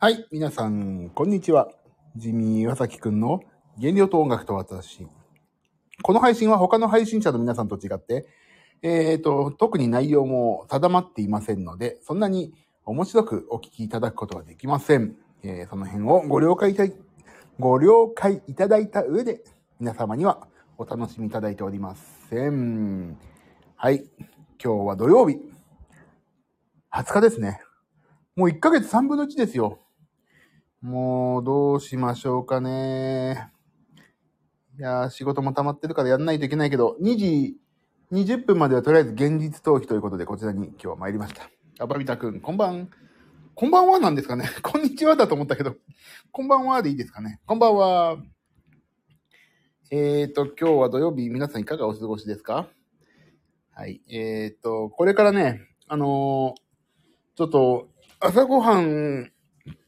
[0.00, 1.70] はい、皆さん、こんにちは。
[2.16, 3.40] ジミー岩崎くんの
[3.80, 5.06] 原料と音楽と私。
[6.02, 8.26] この配信は他の配信者の皆さんと違って、
[8.82, 12.52] えっ、と、特に内容も定まっていませんので、そんなに
[12.84, 15.16] 面白くお聞きいただくことはできません。
[15.42, 16.92] えーその辺をご了解いたい
[17.58, 19.42] ご了解いただいた上で、
[19.80, 21.96] 皆様にはお楽しみいただいておりま
[22.28, 23.16] せん。
[23.76, 24.04] はい、
[24.62, 25.38] 今日は土曜日。
[26.92, 27.62] 20日ですね。
[28.36, 29.78] もう1ヶ月3分の1ですよ。
[30.84, 33.48] もう、どうしましょうかね。
[34.78, 37.56] いや、仕事も溜まってるからやんないといけないけど、2時
[38.12, 41.48] 20分まではとりあえず現実逃避ということで、こちらに今日は参りました。
[41.78, 42.90] あばびたくん、こんばん。
[43.54, 44.44] こんばんはなんですかね。
[44.62, 45.74] こんにちはだと思ったけど、
[46.30, 47.40] こんばんはでいいですかね。
[47.46, 48.18] こんばんは。
[49.90, 52.68] えーと、今日は土曜日、皆さんいかがお過ごしですか？
[53.70, 54.02] はい。
[54.10, 56.64] えーと、これからね、あのー
[57.36, 57.88] ちょっと、
[58.20, 59.32] 朝ごはん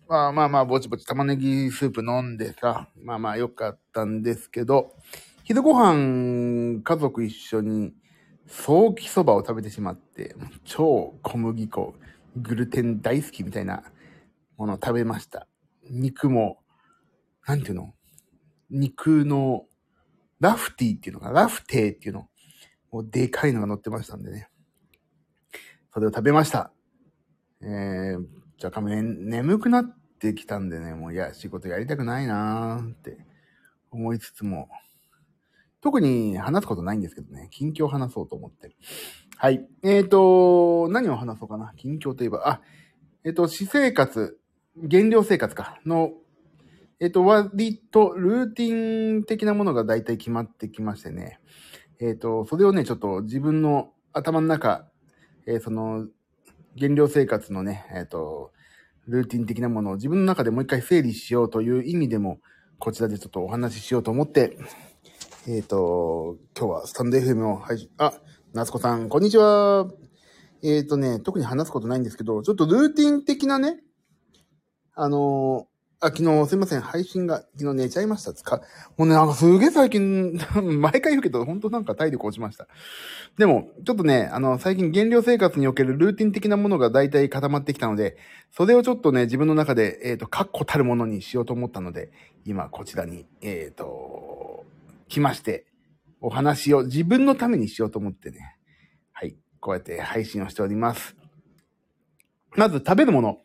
[0.08, 4.94] まあまあまあ、ぼちぼち玉ねぎスープ飲んでさ、まあまあよかったんですけど、
[5.42, 7.92] 昼ご飯、家族一緒に、
[8.46, 11.94] 早期そばを食べてしまって、超小麦粉、
[12.36, 13.82] グルテン大好きみたいな
[14.56, 15.48] ものを食べました。
[15.90, 16.58] 肉も、
[17.44, 17.92] なんていうの？
[18.70, 19.64] 肉の、
[20.38, 22.28] ラフティーっていうのかラフテーっていうの。
[22.92, 24.48] もうでかいのが乗ってましたんでね。
[25.92, 26.70] それを食べました。
[27.60, 28.24] えー、
[28.58, 33.18] じゃあ、ね、眠くなってきたんでね、もういや、仕事やりたくないなーって
[33.90, 34.68] 思いつつも、
[35.82, 38.74] 特に話すことないんですけどね、近況話そうと思って。
[39.36, 39.68] はい。
[39.82, 41.74] えーと、何を話そうかな？
[41.76, 42.62] 近況といえば、あ、
[43.24, 44.38] えっ、と、私生活、
[44.76, 46.12] 減量生活か、の、
[46.98, 51.40] えっ、と、割とルーティン的なものが大体決まってきましてね。
[52.00, 54.88] えっ、と、それをね、ちょっと自分の頭の中、
[55.46, 56.08] えその、
[56.76, 58.52] 減量生活のね、えっ、と、
[59.08, 62.38] ルーティン的なものを自分の中でもう一回整理しようという意味でも、
[62.78, 64.58] こちらでちょっとお話ししようと思って、
[65.48, 68.12] えっ、と、今日はスタンド FM を配信、あ、
[68.52, 69.90] 夏子さん、こんにちは。
[70.62, 73.80] えっ、とね、特に話すことないんですけど、ちょっとルーティン的なね、
[74.94, 75.66] あの
[75.98, 78.34] あ、昨日すいません、配信が昨日寝ちゃいました。
[78.34, 78.60] つか、
[78.98, 80.38] もうね、なんかすげえ最近、
[80.80, 82.68] 毎回言うけど、本当なんか体力落ちました。
[83.38, 88.18] でも、ちょっとね、あの、最近減量生活におけるルーティン的なものが大体固まってきたので、
[88.50, 92.12] それをちょっとね、自分の中で、えっ、と、確固たるものにしようと思ったので、
[92.44, 94.66] 今こちらに、えっ、と、
[95.08, 95.64] 来まして、
[96.20, 98.58] お話を自分のためにしようと思ってね、
[99.12, 101.16] はい、こうやって配信をしております。
[102.54, 103.38] まず食べるもの。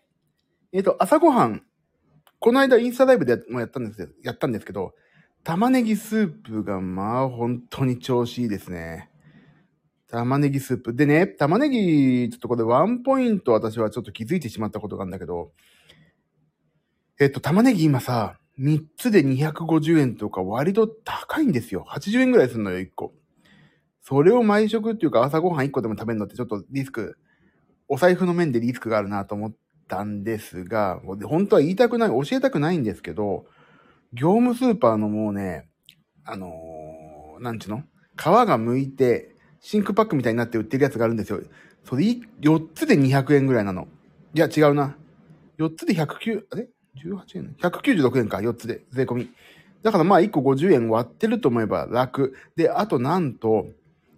[0.73, 1.63] えっ、と、朝ごはん。
[2.41, 4.95] この間インスタライブでもやったんですよやったんですけど、
[5.43, 9.11] 玉ねぎスープがまあ本当に調子いいですね。
[10.07, 10.95] 玉ねぎスープ。
[10.95, 15.51] でね、玉ねぎ、ちょっとこれワンポイント私はちょっと気づいてしまったことがあるんだけど、
[17.19, 21.85] えっと、玉ねぎ今さ、3つで250円とか割と高いんですよ。
[21.87, 23.13] 80円ぐらいするのよ、1個。
[24.01, 27.19] それを毎食っていうか朝ごはん1個でも食べるのってちょっとリスク、
[27.87, 29.53] お財布の面でリスクがあるなと思っ
[29.91, 33.45] たんですが、本当は言いたくない、教えたくないんですけど、
[34.13, 35.67] 業務スーパーのもうね、
[36.23, 37.83] あのーなんちゅうの？
[38.15, 41.41] 皮が剥いて、真空パックみたいになって売ってるやつがあるんですよ。
[41.83, 42.05] それ、
[42.39, 43.89] 4つで200円ぐらいなの。
[44.33, 44.95] いや、違うな。
[45.57, 46.69] 4つで109、あれ
[47.03, 49.29] ?18 円 ?196 円か、4つで、税込み。
[49.83, 52.33] だからまあ1個50円割ってると思えば楽。
[52.55, 53.65] で、あとなんと、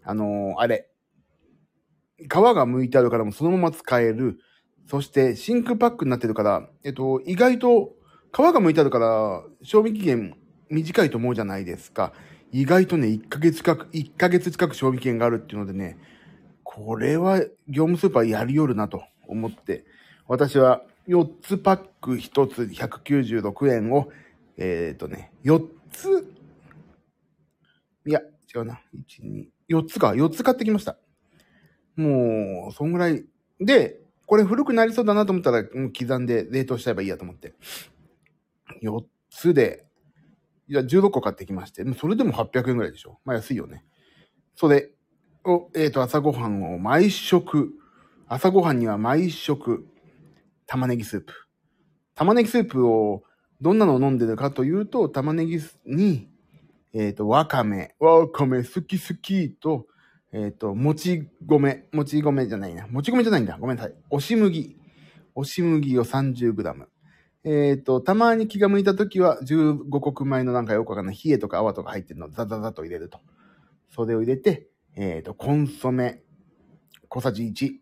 [0.03, 0.90] あのーあれ。
[2.19, 4.40] 皮が剥いてあるからもそのまま使える。
[4.88, 7.94] そして真空パックになってるから、えっと、意外と
[8.32, 10.36] 皮が剥いてあるから、賞味期限
[10.70, 12.14] 短いと思うじゃないですか。
[12.52, 15.98] 意外とね、1ヶ月近く、1ヶ月近く賞味期限があるっていうのでね、
[16.64, 19.86] これは業務スーパーやりよるなと思って、
[20.28, 24.10] 私は4つパック1つ196円を、
[24.58, 26.34] えっ、とね、4つ、
[28.06, 28.22] いや、
[28.54, 28.82] 違うな。
[28.96, 30.98] 1、2、4つか、4つ買ってきました。
[31.96, 33.26] もう、そんぐらい。
[33.60, 34.03] で、
[34.34, 37.53] これ古くなりそうだなと思ったら、もう刻んで冷凍しちゃえばいいやと思って。
[38.82, 39.85] 4つで、
[40.68, 43.20] いや、16個買ってきまして、それでも800円ぐらいでしょ。
[43.26, 43.85] まあ安いよね。
[44.56, 44.90] それ
[45.46, 47.74] を、えっ、と、朝ごはんを毎食、
[48.28, 49.85] 朝ごはんには毎食、
[50.66, 51.32] 玉ねぎスープ。
[52.16, 53.22] 玉ねぎスープを、
[53.62, 56.28] どんなのを飲んでるかというと、玉ねぎに、
[56.94, 59.86] えっ、と、わかめ、わかめ好き好きと、
[60.34, 62.88] えっ、と、もち米、もち米じゃないな。
[62.88, 63.56] もち米じゃないんだ。
[63.59, 63.94] ごめんなさい。
[64.09, 64.76] 押し麦。
[65.35, 66.88] 押し麦を 30g。
[67.46, 73.20] えっ、と、たまに気が向いたときは、15穀米のなんかよくわかんない、冷えとか泡とか入ってるのをザザザと入れると。
[73.91, 76.24] それを入れて、えっ、と、コンソメ、
[77.09, 77.74] 小さじ1。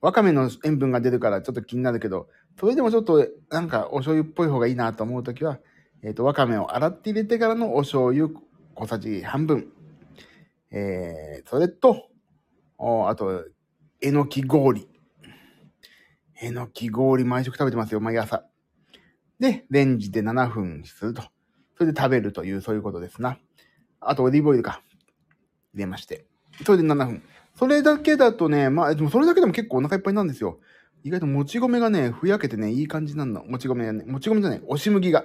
[0.00, 5.60] わかめの塩分が出るからちょっと気になるけど、それでもちょっとなんかお醤油っぽい方がいいなと思うときは、
[6.02, 8.28] えっ、ー、と、わかめを洗って入れてからのお醤油
[8.74, 9.72] 小さじ半分。
[10.70, 12.08] えー、それと、
[12.76, 13.44] おあと、
[14.00, 14.88] えのき氷。
[16.40, 18.44] えのき氷毎食食べてますよ、毎朝。
[19.40, 21.22] で、レンジで7分すると。
[21.76, 23.38] それで食べるという、そういうことですな。
[24.00, 24.82] あと、オリーブオイルか。
[25.74, 26.26] 入れまして。
[26.64, 27.22] それで7分。
[27.54, 30.60] それだけだとね、まあ、でもそれだけでも結構お腹いっぱいなんですよ。
[31.02, 33.42] 意外ともち米がね、ふやけてね、いい感じなんだ。
[33.42, 35.24] もち米がね、もち米じゃない、押し麦が。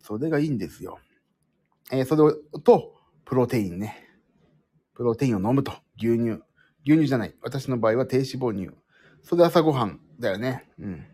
[0.00, 0.98] それがいいんですよ。
[1.90, 3.96] えー、それと、プロテインね。
[4.94, 5.72] プロテインを飲むと。
[5.96, 6.42] 牛乳。
[6.84, 7.34] 牛乳じゃない。
[7.42, 8.76] 私の場合は低脂肪乳。
[9.22, 10.68] それで朝ごはんだよね。
[10.78, 11.06] うん。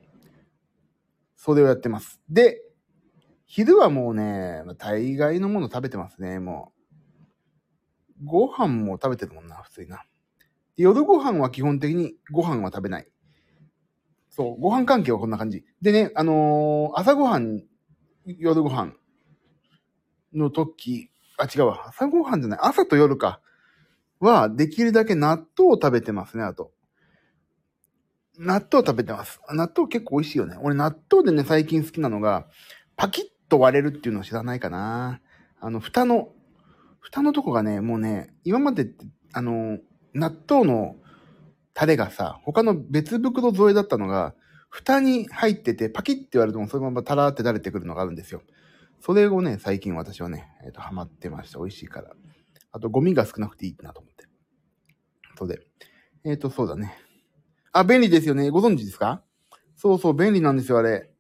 [1.37, 2.21] それをやってます。
[2.29, 2.63] で、
[3.47, 6.73] 昼はもうね、大概のもの食べてますね、も
[8.21, 8.25] う。
[8.25, 10.05] ご飯も食べてるもんな、普通にな。
[10.77, 13.09] 夜ご飯は基本的にご飯は食べない。
[14.31, 15.65] そう、ご飯関係はこんな感じ。
[15.81, 17.63] でね、あのー、朝ごはん、
[18.25, 18.93] 夜ご飯
[20.33, 21.89] の時、あ、違うわ。
[21.89, 22.59] 朝ごはんじゃない。
[22.63, 23.41] 朝と夜か。
[24.21, 26.73] は、できるだけ納豆を食べてますね、あと。
[28.39, 29.41] 納豆食べてます。
[29.51, 30.57] 納豆結構美味しいよね。
[30.61, 32.47] 俺納豆でね、最近好きなのが、
[32.97, 35.21] パキッと割れるっていうのを知らないかな。
[35.61, 36.29] あの、蓋の、
[37.01, 39.79] 蓋のとこがね、もうね、今までって、あの、
[40.15, 40.97] 納豆の
[41.73, 44.35] タレがさ、他の別袋添えだったのが、
[44.69, 48.43] 蓋に入ってて、パキッて割るともそのままタラーって垂れてくるのがあるんですよ。
[49.01, 51.59] それをね、最近私はね、えっ、ー、と、ハマってました。
[51.59, 52.11] 美味しいから。
[52.73, 54.27] あと、ゴミが少なくていいなと思って。
[55.39, 55.61] そうで。
[56.25, 56.95] えっ、ー、と、そうだね。
[57.73, 58.51] あ、便利ですよね。
[58.51, 59.23] ご存知ですか？
[59.77, 61.11] そうそう、便利なんですよ、あれ。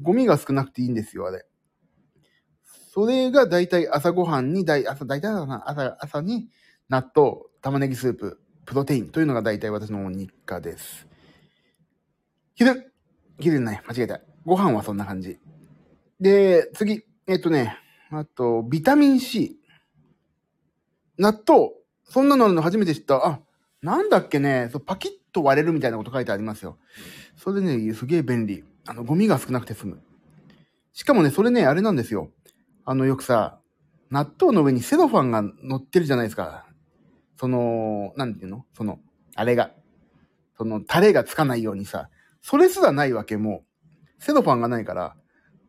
[0.00, 1.44] ゴミが少なくていいんですよ、あれ。
[2.90, 6.48] それが大体朝ごはんに、大朝、大体朝、朝に
[6.88, 11.06] 納豆、玉ねぎスープ、プロテインというのが大体私の日課です。
[12.54, 12.92] 昼
[13.38, 14.20] 昼ない、間違えた。
[14.44, 15.38] ご飯はそんな感じ。
[16.20, 17.76] で、次、えっとね、
[18.10, 19.58] あと、ビタミン C。
[21.18, 21.70] 納豆。
[22.04, 23.26] そんなのあるの初めて知った。
[23.26, 23.40] あ、
[23.82, 26.78] なんだっけね、そうパキッと割れるみたいなこと書いてありますよ。
[27.36, 28.64] それでね、すげえ便利。
[28.86, 30.02] あの、ゴミが少なくて済む。
[30.92, 32.30] しかもね、それね、あれなんですよ。
[32.84, 33.60] あの、よくさ、
[34.10, 36.66] 納豆の上にセロファンが乗ってるじゃないですか。
[37.38, 38.64] その、なんていうの？
[38.74, 38.98] その、
[39.36, 39.70] あれが。
[40.56, 42.08] その、タレがつかないようにさ。
[42.40, 43.64] それすらないわけ、も
[44.18, 44.24] う。
[44.24, 45.14] セロファンがないから。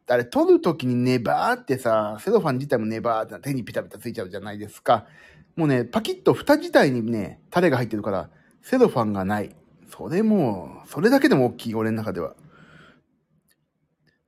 [0.09, 5.05] あれ、取るときにネバーってさ、セロファン自体もネバーって手にピタピタついちゃうじゃないですか。
[5.55, 8.29] もうね、パキッと蓋自体にね、タレが入ってるから、
[8.61, 9.55] セロファンがない。
[9.87, 12.35] それも、それだけでも大きい、俺の中では。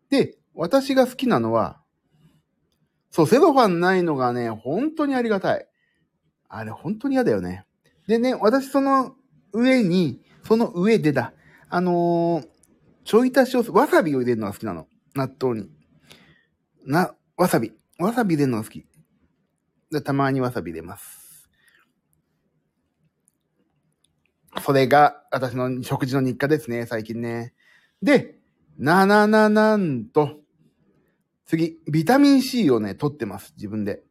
[0.10, 1.81] で、私が好きなのは、
[3.10, 5.68] そう、セロファンないのがね、本当にありがたい。
[6.48, 7.66] あれ、本当に嫌だよね。
[8.07, 9.16] でね、私その
[9.54, 11.34] 上に、その上でだ、
[11.69, 12.48] あのー、
[13.04, 14.88] ちょい足しを、わさびを入れるのが好きなの。
[15.16, 15.69] 納豆に。
[16.86, 17.74] な、わさび。
[18.00, 18.86] わさび入れるのが好き。
[19.92, 21.50] で、たまにわさび入れます。
[24.63, 27.54] それが私の食事の日課ですね、最近ね。
[28.02, 28.36] で、
[28.78, 30.40] ななななんと、
[31.46, 34.04] 次、ビタミン C をね、取ってます、自分で。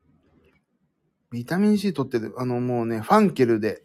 [1.31, 3.83] ビタミン C 取ってる、あのもうね、ファンケルで、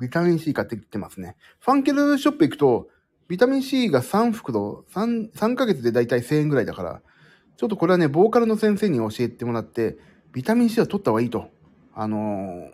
[0.00, 1.36] ビタミン C 買ってきてますね。
[1.60, 2.88] ファンケルショップ行くと、
[3.30, 7.00] ビタミン C が3袋、3、3ヶ月でだいたい1000円ぐらいだから、
[7.56, 9.98] ちょっとこれはね、ボーカルの先生に教えてもらって、
[10.32, 11.48] ビタミン C は取った方がいいと。
[11.94, 12.70] あのー、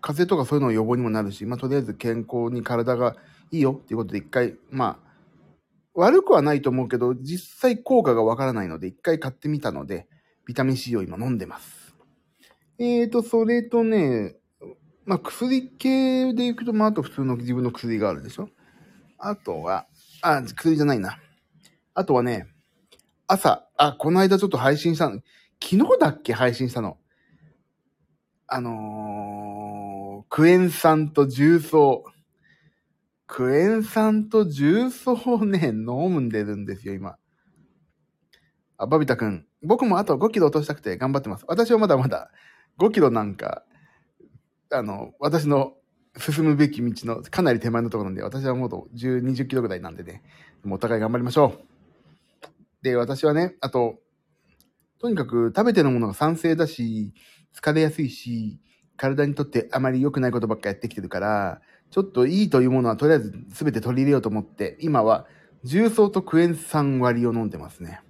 [0.00, 3.14] 風邪とかそういうのを予防にもなるし、まあ、とりあえず健康に体が
[3.50, 5.10] いいよっていうことで一回、まあ、
[5.92, 10.08] 悪くはないと思うけど、実際効果がわからないので、一回買ってみたので、
[10.46, 11.94] ビタミン C を今飲んでます。
[12.78, 14.36] えーと、それとね、
[15.04, 18.48] まあ、薬系でいくと、まあ、あと普通の自分の薬があるでしょ
[19.22, 19.86] あとは、
[20.22, 21.18] あ、薬じゃないな。
[21.94, 22.46] あとはね、
[23.26, 25.20] 朝、あ、この間ちょっと配信したの、
[25.62, 26.96] 昨日だっけ配信したの。
[28.46, 32.04] あのー、クエン酸と重曹。
[33.26, 37.16] クエン酸と重曹をね、飲んでるんですよ、今。
[38.78, 39.46] あ、バビタくん。
[39.62, 41.44] 僕もあと5キロ落としたくて頑張ってます。
[41.46, 42.30] 私はまだまだ
[42.78, 43.62] 5キロなんか、
[44.70, 45.74] あの、私の
[46.18, 50.22] 進むべき道のかなり手前のところなんで、私はもう10、20キロぐらいなんでね、
[50.64, 51.54] もうお互い頑張りましょ
[52.42, 52.46] う。
[52.82, 54.00] で、私はね、あと、
[54.98, 57.14] とにかく食べてるものが酸性だし、
[57.54, 58.60] 疲れやすいし、
[58.96, 65.26] 体にとってあまり良くないことばっかやってきてるから、ちょっといいというものはとりあえず全て取り入れようと思って、今は
[65.64, 68.02] 重曹とクエン酸割りを飲んでますね。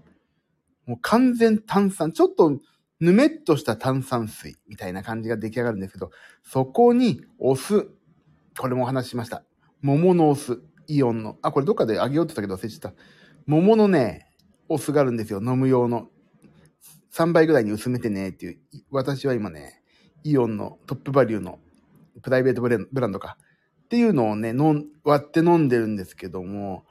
[0.86, 2.58] もう完全炭酸、ちょっと
[3.00, 6.10] ぬめっとした炭酸水みたいな感じが出来上がるんですけど、
[6.42, 7.90] そこにお酢、
[8.58, 9.44] これもお話ししました。
[9.80, 11.38] 桃のお酢、イオンの。
[11.42, 12.92] あ、これどっかであげようって言ったけど忘れちゃった。
[13.46, 14.28] 桃のね、
[14.68, 15.40] お酢があるんですよ。
[15.40, 16.08] 飲む用の。
[17.12, 18.58] 3倍ぐらいに薄めてねっていう。
[18.90, 19.82] 私は今ね、
[20.22, 21.58] イオンのトップバリューの
[22.22, 23.38] プライベートブランドか。
[23.84, 24.54] っていうのをね、
[25.02, 26.84] 割って飲んでるんですけども、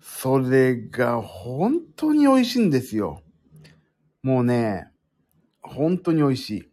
[0.00, 3.22] それが本当に美味しいんですよ。
[4.22, 4.89] もうね、
[5.62, 6.70] 本当に美味しい。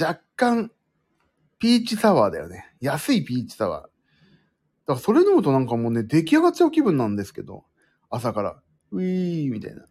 [0.00, 0.70] 若干、
[1.58, 2.74] ピーチサワーだよね。
[2.80, 3.82] 安いピーチサワー。
[3.82, 3.92] だか
[4.94, 7.64] らそれ飲むとなんかもうね、出来上がっちゃう気分なんですけど、
[8.10, 9.86] 朝から、ウィーみたいな。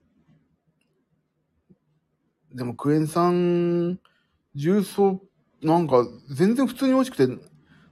[2.54, 4.00] でもクエン酸、
[4.56, 5.22] 重曹、
[5.62, 7.28] なんか全然普通に美味しくて、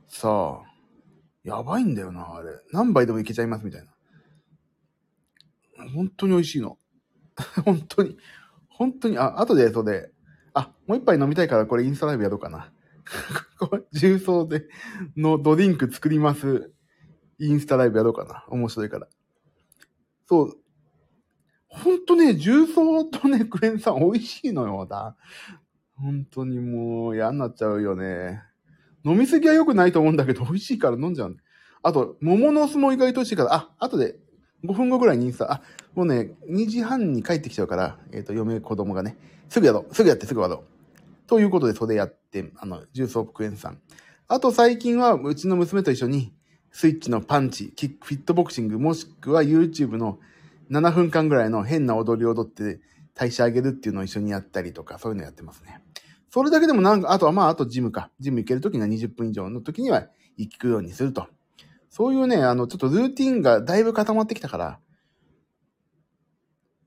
[0.08, 0.70] さあ、
[1.44, 2.52] やばいんだよな、あれ。
[2.72, 3.88] 何杯でもいけちゃいますみたいな。
[5.94, 6.78] 本当に美味しいの。
[7.64, 8.18] 本当に。
[8.80, 10.10] 本当に、あ、後でそれ、
[10.54, 12.72] あ、もう一杯飲みたいからこれインスタライブやろうかな。
[13.92, 14.68] 重曹で
[15.18, 16.72] のドリンク作ります。
[17.40, 18.46] インスタライブやろうかな。
[18.48, 19.10] 面白いから。
[20.28, 20.58] そう。
[21.68, 25.18] ほんとね、重曹とね、クエン酸美味しいのよ、だ。
[25.96, 28.42] 本当にもう嫌になっちゃうよね。
[29.04, 31.36] 飲みすぎは良くないと思うんだけど、美味しいから飲んじゃう。
[31.84, 34.20] あと、桃の酢も意外と美味しいから、あ、後で
[34.64, 35.62] 5分後ぐらいにインスタ、あ、
[35.96, 40.60] もうね、2時半に帰ってきちゃうから、えっ、と、嫁、子供がね、すぐやろう、すぐやってすぐやろう。
[41.28, 43.80] ということで、それやって、あの、重曹クエン酸。
[44.28, 46.34] あと最近は、うちの娘と一緒に、
[46.72, 50.20] スイッチのパンチ、キック、フィットボクシング、もしくは YouTube の
[50.70, 52.80] 7分間ぐらいの変な踊りを踊って
[53.16, 55.82] 代謝上げるっていうのを一緒にやったりとか、そういうのやってますね。
[56.30, 58.12] それだけでもなんか、あとはまあ、あとジムか。
[58.20, 61.28] ジム行けるときには20分以上の時には行くようにすると。
[61.90, 64.80] そういうね、あの、ちょっとルーティンがだいぶ固まってきたから、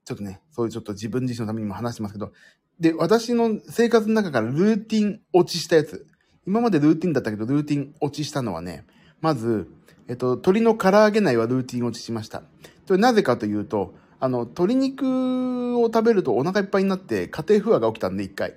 [0.04, 2.32] ちょっとね、そういうちょっと自分自身のためにも話してますけど、
[2.80, 6.06] で、私の生活の中からルーティン落ちしたやつ。
[6.47, 8.85] 今までルーティンだったけど、ルーティン落ちしたのはね、
[9.21, 9.68] まず、
[10.09, 12.42] えっと、鶏の唐揚げ内はルーティン落ちしました。
[12.87, 18.54] それなぜかというと、あの、鶏肉を食べるとお腹いっぱいになって家庭不和が起きたんで、一回。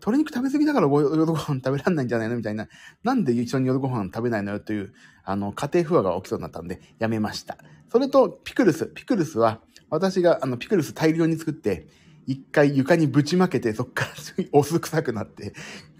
[0.00, 2.36] 鶏肉食べ過ぎだから夜ご飯食べられないんじゃないの？
[2.36, 2.68] みたいな。
[3.04, 4.92] なんで一緒に夜ご飯食べないのよという、
[5.24, 7.58] あの、家庭不和が起きそうになったんで、やめました。
[7.92, 8.90] それと、ピクルス。
[8.94, 11.86] ピクルスは、私が、あの、ピクルス大量に作って、
[12.26, 14.10] 一回床にぶちまけて、そっから
[14.52, 15.52] お酢臭くなって、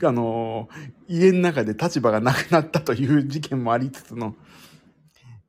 [0.02, 4.37] あのー家の中で立場がなくなったという事件もありつつの、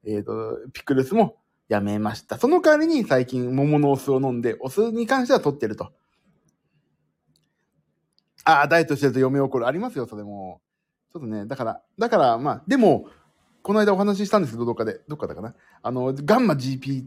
[0.05, 1.37] えっ、と、ピクルスも
[1.69, 2.37] やめました。
[2.39, 5.91] その代わりに最近桃のお酢を飲んで、お酢に関しては取ってると。
[8.45, 9.67] ああ、ダイエットしてると嫁怒る。
[9.67, 10.61] ありますよ、それも。
[11.13, 13.07] ちょっとね、だから、だから、まあ、でも、
[13.63, 15.53] この間お話ししたんですけど、どっかで、どっかだかな。
[15.83, 17.05] あの、ガンマ GP、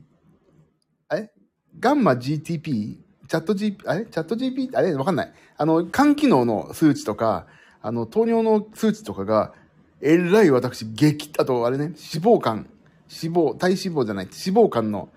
[1.08, 1.32] あれ
[1.80, 2.98] ガンマ GTP?
[3.26, 4.06] チャット GP、あれ？
[4.06, 4.76] チャット GP?
[4.76, 4.94] あれ？
[4.94, 5.32] わかんない。
[5.56, 7.46] あの、肝機能の数値とか、
[7.82, 9.52] あの、糖尿の数値とかが、
[10.00, 15.08] えらい私、激、あと、あれね、脂肪肝、脂肪、体脂肪じゃない、脂肪肝の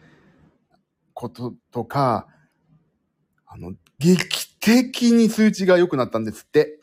[1.13, 2.27] こととか、
[3.45, 6.79] あの、劇的に数値が良くなったんですって。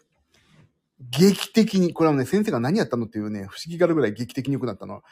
[1.11, 1.93] 劇的に。
[1.93, 5.03] これはね、先生が何やったのっていうね、不思議があるぐらい劇的に良くなったの。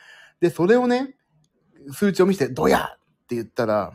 [0.41, 1.15] で、それをね、
[1.91, 2.99] 数値を見せて、どやっ
[3.29, 3.93] て言ったら、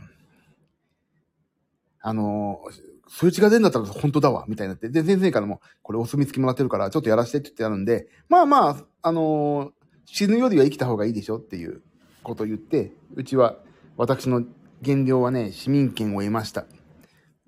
[2.02, 4.90] あのー、数値が出るんだったら本当だわ、みたいになって。
[4.90, 9.78] で、先生からも、これお墨付きもらってるから、ちょっとやらせてって言ってあるんで、まあまあ、あのー
[10.10, 11.82] 死ぬよりは生きた方がいいでしょっていう
[12.24, 13.58] ことを言って、うちは、
[13.98, 14.44] 私の
[14.82, 16.66] 減量はね、市民権を得ました。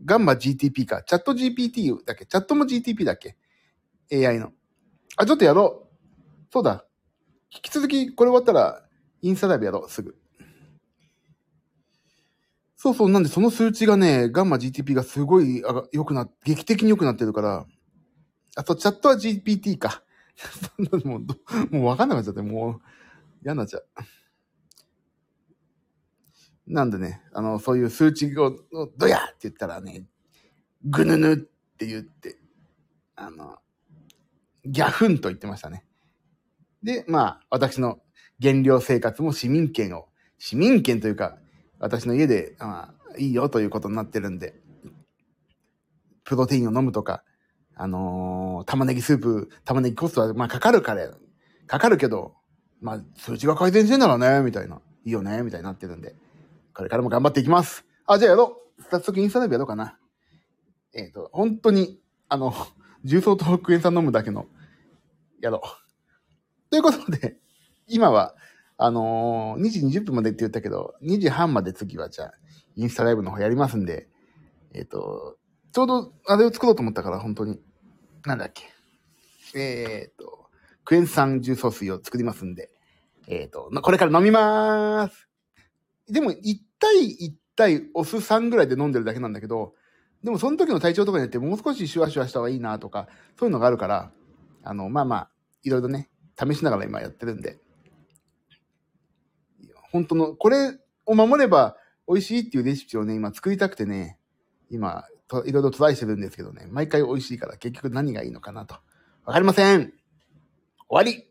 [0.06, 1.04] ガンマ GTP か。
[1.04, 3.38] チャット GPT だっけチャットも GTP だっけ
[4.12, 4.52] ?AI の。
[5.18, 5.98] あ、ちょっとやろう。
[6.52, 6.86] そうだ。
[7.54, 8.84] 引き続き、これ終わったら、
[9.22, 10.16] インスタライブやろう、すぐ。
[12.76, 17.66] そうそう、なんでその数値がね、ガンマ GTP がすごい良くな、劇的に良くなってるから、
[18.56, 20.04] あと、チャットは GPT か。
[21.06, 22.82] もう、もうわかんなくなっちゃって、もう、
[23.44, 23.86] 嫌になっちゃう。
[26.70, 28.56] なんでね、あの、そういう数値を、
[28.96, 30.06] どやって言ったらね、
[30.86, 32.38] ぐぬぬって言って、
[33.16, 33.58] あの、
[34.66, 35.84] ギャフンと言ってましたね。
[36.84, 38.00] で、まあ、私の
[38.38, 41.40] 減量生活も市民権を、市民権というか、
[41.80, 44.54] 私の家で、まあ、いいよということになってるんで、
[46.24, 47.24] プロテインを飲むとか、
[47.76, 51.10] あのー玉ねぎスープ、玉ねぎコストは、まあ、かかるから、
[51.66, 52.36] かかるけど、
[52.80, 54.82] まあ、数値が改善してんならね、みたいな。
[55.06, 56.16] いいよね、みたいになってるんで。
[56.80, 57.84] これからも頑張っていきます。
[58.06, 58.84] あ、じゃあやろう。
[58.84, 60.00] 早速インスタライブやろうかな。
[60.94, 62.54] えっ、と、本当に、あの、
[63.04, 64.46] 重曹とクエン酸飲むだけの、
[65.42, 66.70] やろう。
[66.70, 67.36] ということで、
[67.88, 68.34] 今は、
[68.78, 72.34] あのー2時20分までって言ったけど、2時半まで次はじゃあ、
[72.78, 74.08] インスタライブの方やりますんで、
[74.74, 75.38] えっ、と、
[75.74, 77.60] ちょうどあれを作ろうと思ったから、本当に。
[78.26, 78.64] なんだっけ。
[79.54, 80.48] えっ、と、
[80.86, 82.70] クエン酸重曹水を作りますんで、
[83.28, 85.28] えっ、と、これから飲みまーす。
[86.10, 89.74] でも、1対1対お酢3ぐらいで飲んでるだけなんだけど、
[90.24, 93.08] でもその時の体調とかによってもう少しシュワシュワした方がいいなとか、
[93.38, 94.12] そういうのがあるから、
[94.64, 95.30] あの、まあまあ、
[95.64, 97.58] いろいろね、試しながら今やってるんで、
[99.92, 104.18] 本当の、これを守れば美味しいっていうレシピをね、今作りたくてね、
[104.70, 105.06] 今、
[105.46, 108.76] いろいろトライしてるんですけどね、毎回美味しいから結局何がいいのかなと。
[109.26, 109.82] わかりません。
[109.82, 109.94] 終
[110.90, 111.30] わり。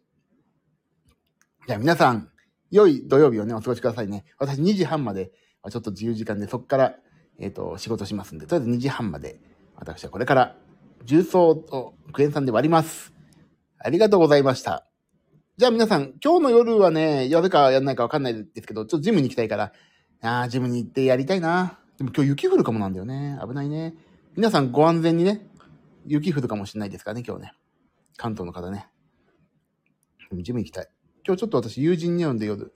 [1.67, 2.31] じゃあ皆さん、
[2.71, 4.25] 良い土曜日をね、お過ごしくださいね。
[4.39, 5.33] 私2時半まで、
[5.71, 6.95] ちょっと自由時間でそこから、
[7.39, 9.41] えっ、ー、と、仕事しますんで、とりあえず2時半まで、
[9.77, 10.57] 私はこれから、
[11.05, 13.13] 重曹とクエン酸で割ります。
[13.79, 14.87] ありがとうございました。
[15.57, 19.73] じゃあ皆さん、今日の夜はね、やるかやらないかわかんないですけど、ちょっとジムに行きたいから、
[20.21, 21.79] ああ、ジムに行ってやりたいな。
[21.97, 23.39] でも今日雪降るかもなんだよね。
[23.47, 23.95] 危ないね。
[24.37, 25.49] 皆さんご安全にね、
[26.07, 27.53] 雪降るかもしれないですからね、今日ね。
[28.17, 28.89] 関東の方ね。
[30.31, 30.89] でもジム行きたい。
[31.27, 32.73] 今日ちょっと私友人に呼んで夜。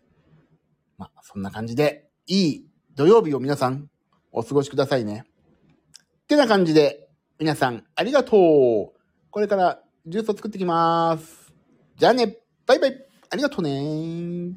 [0.99, 3.89] まあ、そんな感じで、いい土曜日を皆さん
[4.31, 5.25] お過ごしくださいね。
[6.25, 7.09] ってな感じで、
[7.39, 8.99] 皆さんありがとう。
[9.31, 11.53] これからジュースを作ってきます。
[11.97, 13.07] じゃあね、バイバイ。
[13.31, 14.53] ありがとうね